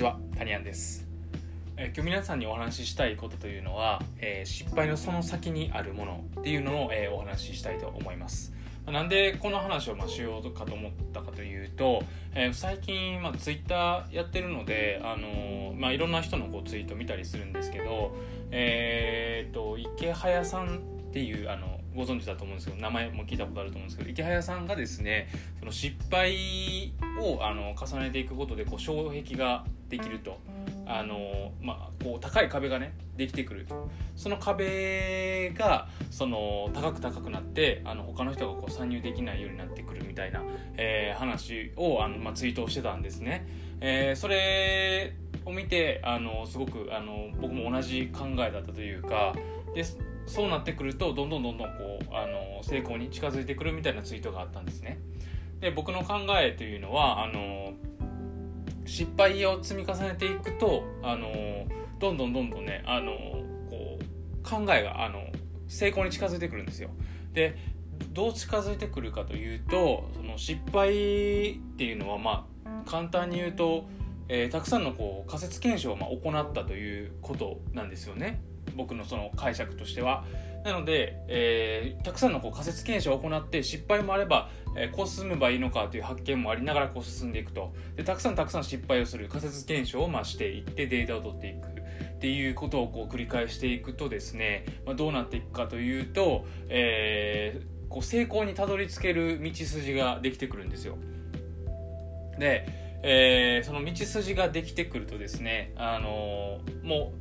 [0.00, 1.06] ちは、タニアンです。
[1.76, 8.54] えー今日皆さんにお話ししたいことというのは、えー失敗のその先にあるものっていうのを、えーお話ししたいと思います。
[8.86, 12.02] まあなんでこの話をまあしようかと思ったかというと、
[12.34, 18.16] えー最近、まあ、ツイッターやってるので、あのーまあ、いろんな人のこうツイート見たりするんですけど、
[18.50, 20.80] えー、と池早さんっ
[21.12, 30.38] ていうあのご存知だと思うんですけど名前も聞いたことあると思うんですけど池早さんがですねその失敗をあの重ねていくことでこう障壁ができると
[30.86, 40.42] あの、まあ、こう高い壁がねできてくるとその壁がその高く高くなってあの他の人がこう参入できないようになってくるみたいな、
[40.76, 43.46] えー話をあの、まあ、ツイートをしてたんですね。
[43.80, 45.14] えーそれ
[45.44, 49.34] を見てあのすごくあの僕も同じ考えだったというか
[49.74, 49.84] で
[50.26, 54.98] そうなってくるとどんどんどんどんこうあの成功に近づいてくるみたいなツイートがあったんですね。
[55.60, 57.69] で僕の考えというのはあの
[58.90, 61.30] 失敗を積み重ねていくとあの
[62.00, 63.12] どんどんどんどんねあの
[63.70, 65.20] こう考えがあの
[65.68, 66.90] 成功に近づいてくるんですよ。
[67.32, 67.56] で
[68.12, 73.84] どう近づいてくるかというとその失敗っていうのはまあ簡単に言うと、
[74.28, 78.42] えーたくさんのこう仮説検証をま行ったということなんですよね
[78.76, 80.24] 僕のその解釈としては。
[80.64, 100.96] なので、えーたくさんのこう仮説検証を行って失敗もあれば、えーこう進めばいいのかという発見もありながらこう進んでいくとでたくさんたくさん失敗をする仮説検証をまあしていってデータを取っていくっていうことをこう繰り返していくとですね、まあ、どうなっていくかというと、えーこう成功にたどり着ける道筋ができてくるんですよ。
[102.38, 102.64] で、
[103.02, 107.12] えーその道筋ができてくるとですね、あのーも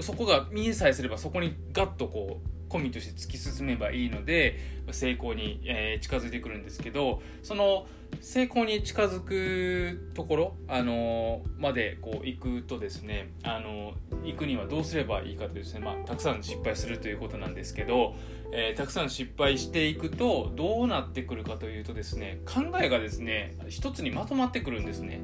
[0.00, 4.58] そこが見えさえすればそこにガッとこうコミットして突き進めばいいので
[4.90, 7.86] 成功に、え近づいてくるんですけどその
[8.20, 13.92] 成功に近づくところ、あのまでこう行くとですね、あの
[14.24, 18.14] 行くにはどうすればいいかというですね、まあ、たくさん失敗するということなんですけど、
[18.52, 25.20] えーたくさん失敗していくとどうなってくるかというとですね考えがですね一つにまとまってくるんですね。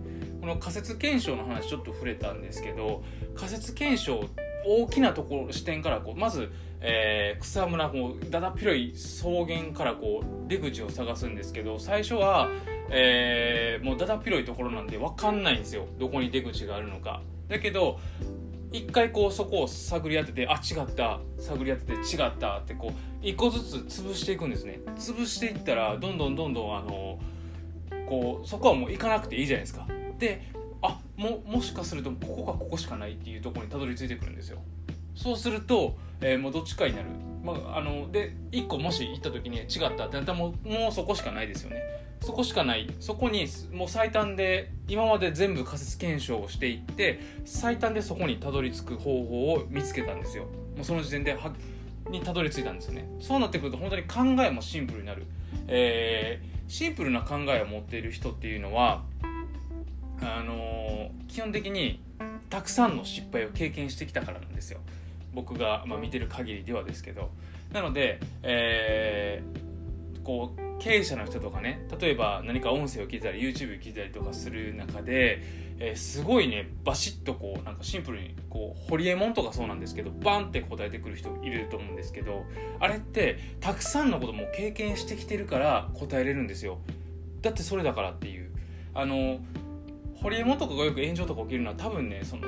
[0.49, 3.05] の仮説検証の話ちょっと触れたんですけど
[3.37, 4.25] 仮説検証
[4.67, 6.51] 大きなところ視点からこうまず、
[6.81, 12.49] えー草むらこうだだっ広い草原からこう出口を探すんですけど最初は、
[12.91, 15.87] えーもうだだっ広いところなんで分かんないんですよ。
[15.99, 17.23] どこに出口があるのか。
[17.49, 18.01] だけど
[18.73, 21.21] 一回こうそこを探り当ててあ違った。
[21.39, 22.59] 探り当てて違った。
[22.59, 22.93] ってこう
[23.23, 24.81] 一個ずつ潰していくんですね。
[24.97, 27.19] 潰していったらどんどんどんどんあの
[28.09, 29.87] こうそこはもう行かなくていいじゃないですか。
[30.19, 30.43] で
[30.83, 34.59] あももしかするとここかここしかないっていうところにたどり着いてくるんですよ。
[35.15, 37.09] そうすると、えーもうどっちかになる、
[37.43, 40.07] まあ、あので1個もし行った時に違った。
[40.07, 41.83] ってなったらもうもうそこしかないですよね。
[42.21, 42.89] そこしかない。
[43.01, 50.45] そこにもう最短で今まで全部仮説検証をしていって最短でそこにたどり着く方法を見つけたんですよ。
[50.77, 51.53] もうその時点では
[52.11, 53.09] にたどり着いたんですよね。
[53.21, 55.27] そうなってくると本当に考えもシンプルになる、
[55.67, 59.03] えーシンプルな考えを持っている人っていうのは
[60.21, 62.01] あの基本的に
[62.51, 64.81] たくさんの失敗を経験してきたからなんですよ。
[65.35, 67.31] 僕が、まあ、見てる限りではですけど。
[67.73, 69.69] なので、えー
[70.29, 75.43] こう経営者の人とかね例えば何か音声を聞いたり YouTube 聞いたりとかする中で、
[75.79, 82.45] えーすごいねバシッとこうなんかシンプルにこうホリエモンとかそうなんですけどバンって答えてくる人いると思うんですけど
[82.79, 86.79] あれってたくさんのことも経験してきてるから答えれるんですよ。
[87.41, 88.51] だってそれだからっていう。
[88.95, 89.39] あの
[90.23, 92.43] ホリエモンとかがよく炎上とか起きるのは多分ねその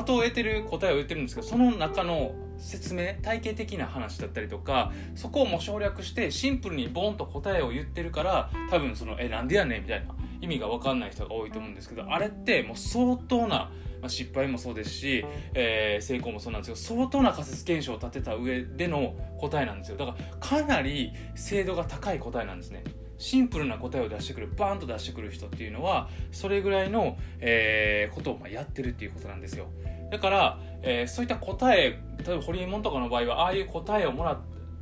[0.00, 13.70] 的を得てる答えを言ってるんですけどその中の説明体系的な話だったりとかそこをもう省略してシンプルにボンと答えを言ってるから多分その「えなんでやねん」みたいな意味が分かんない人が多いと思うんですけどあれってもう相当な、
[14.00, 19.96] まあ、失敗もそうですし、えー成功もそうなんですけど相当な仮説検証を立てた上での答えなんですよ。
[19.96, 22.82] だからかなり精度が高い答えなんですね。
[23.22, 29.68] シンプルな答えを出してくるバーンと出してくる人っていうのはそれぐらいの、えーことをまやってるっていうことなんですよ。
[30.10, 34.40] だから、えーそういった答え例えばホリエモンとかの場合はああいう答えをもら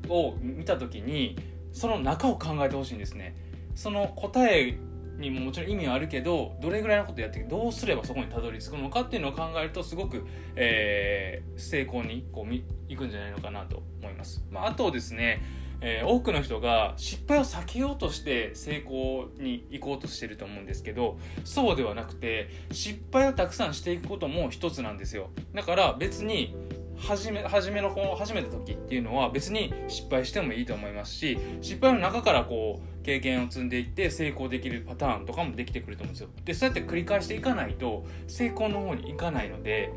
[0.08, 1.36] を見た時に
[1.72, 3.36] その中を考えてほしいんですね。
[3.74, 4.78] その答え
[5.18, 10.26] にももちろん意味はあるけどどれぐらいのことやってどうすればそこにたどり着くのかっていうのを考えるとすごく、
[10.56, 25.30] えー成功にこうみいくんじゃないのかなと思います、まあ、あとですねえー多くの人が失敗を避けようとして成功に行こうとしてると思うんですけどそうではなくて失敗をたくさんしていくことも一つなんですよ。
[25.54, 26.54] だから別に
[26.96, 36.28] 初め初めのこう始めた時っていうのは別に失敗してもいいと思いますし失敗の中からこう経験を積んでいって成功できるパターンとかもできてくると思うんですよ。
[36.44, 39.92] でそうやって繰り返していかないと成功の方にいかないので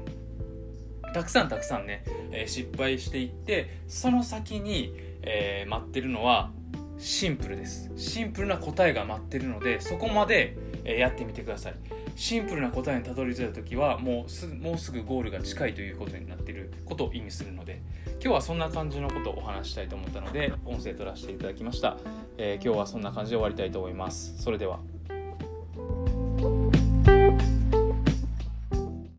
[1.14, 6.52] たくさんたくさんね、えー、失敗していってその先に、えー、待ってるのは
[6.98, 7.92] シンプルです。
[7.96, 11.75] シンプルな答えが待ってるのでそこまで、え、やってみてください。
[12.16, 17.81] シンプルな答えにたどり着いた時はもうすもうすぐゴールが近いということになっていることを意味するので
[18.14, 21.98] 今日はそんな感じのことをお話したいと思ったので音声取らせていただきました、
[22.38, 24.36] えー、今日はそんな感じで終わりたいと思います。
[24.38, 24.93] それでは。